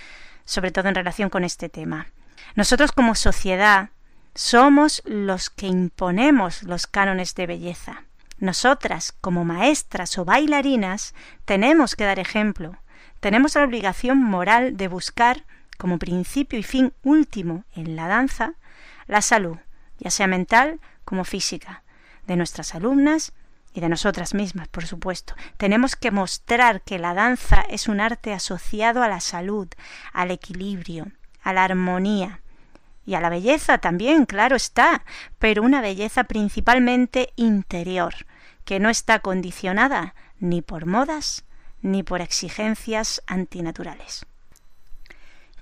sobre 0.45 0.71
todo 0.71 0.89
en 0.89 0.95
relación 0.95 1.29
con 1.29 1.43
este 1.43 1.69
tema. 1.69 2.07
Nosotros 2.55 2.93
como 2.93 3.17
sociedad 3.17 3.91
somos 4.35 5.03
los 5.05 5.51
que 5.51 5.67
imponemos 5.67 6.63
los 6.63 6.87
cánones 6.87 7.35
de 7.35 7.49
belleza. 7.49 8.05
Nosotras, 8.45 9.15
como 9.23 9.43
maestras 9.47 10.19
o 10.19 10.27
bailarinas, 10.27 11.15
tenemos 11.47 11.97
que 11.97 12.05
dar 12.05 12.19
ejemplo. 12.19 12.77
Tenemos 13.21 13.55
la 13.55 13.65
obligación 13.65 14.19
moral 14.19 14.77
de 14.77 14.87
buscar, 14.87 15.47
como 15.79 15.99
principio 15.99 16.59
y 16.59 16.63
fin 16.63 16.93
último 17.03 17.65
en 17.75 17.97
la 17.97 18.07
danza, 18.07 18.53
la 19.07 19.23
salud, 19.23 19.57
ya 19.99 20.11
sea 20.11 20.27
mental 20.27 20.79
como 21.07 21.25
física, 21.25 21.85
de 22.27 22.37
nuestras 22.37 22.75
alumnas 22.75 23.33
y 23.73 23.81
de 23.81 23.89
nosotras 23.89 24.35
mismas, 24.35 24.69
por 24.69 24.85
supuesto. 24.85 25.35
Tenemos 25.57 25.97
que 25.97 26.11
mostrar 26.11 26.83
que 26.83 26.99
la 26.99 27.15
danza 27.15 27.65
es 27.71 27.89
un 27.89 27.99
arte 27.99 28.35
asociado 28.35 29.03
a 29.03 29.09
la 29.09 29.21
salud, 29.21 29.69
al 30.13 30.31
equilibrio, 30.31 31.07
a 31.43 31.55
la 31.55 31.65
armonía, 31.65 32.43
y 33.07 33.15
a 33.15 33.21
la 33.21 33.31
belleza 33.31 33.79
también, 33.79 34.27
claro 34.27 34.55
está, 34.55 35.03
pero 35.39 35.63
una 35.63 35.81
belleza 35.81 36.25
principalmente 36.25 37.33
interior, 37.37 38.15
que 38.65 38.81
no 38.81 38.91
está 38.91 39.19
condicionada 39.21 40.15
ni 40.39 40.63
por 40.63 40.87
modas 40.87 41.45
ni 41.83 42.03
por 42.03 42.21
exigencias 42.21 43.23
antinaturales. 43.27 44.27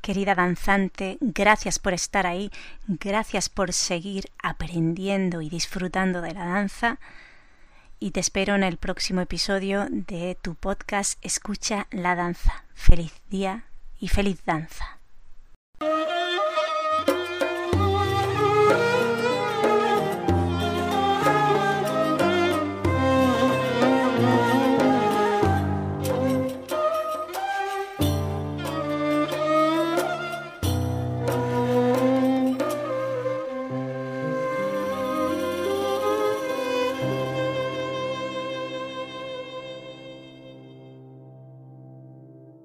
Querida 0.01 0.35
danzante, 0.35 1.19
gracias 1.21 1.79
por 1.79 1.95
estar 1.95 2.27
ahí, 2.27 2.51
gracias 2.87 3.49
por 3.49 3.73
seguir 3.73 4.31
aprendiendo 4.43 5.43
y 5.43 5.49
disfrutando 5.49 6.21
de 6.21 6.33
la 6.33 6.45
danza 6.45 6.99
y 8.03 8.11
te 8.11 8.19
espero 8.19 8.57
en 8.57 8.65
el 8.65 8.79
próximo 8.79 9.21
episodio 9.21 9.87
de 9.89 10.37
tu 10.43 10.57
podcast 10.57 11.25
Escucha 11.25 11.87
la 11.93 12.17
danza. 12.17 12.65
Feliz 12.75 13.13
día 13.31 13.67
y 14.01 14.09
feliz 14.09 14.45
danza. 14.45 15.02